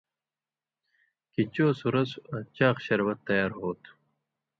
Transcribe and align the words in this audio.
کھیں 1.31 1.47
چو 1.55 1.65
سُرسوۡ 1.79 2.23
آں 2.33 2.43
چاق 2.55 2.77
شربت 2.85 3.19
تیار 3.27 3.51
ہوتُھو 3.59 3.91